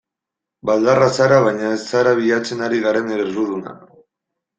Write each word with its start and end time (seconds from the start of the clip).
Baldarra 0.69 1.09
zara 1.17 1.35
baina 1.47 1.69
ez 1.73 1.83
zara 1.89 2.13
bilatzen 2.21 2.65
ari 2.69 2.81
garen 2.87 3.13
erruduna. 3.19 3.75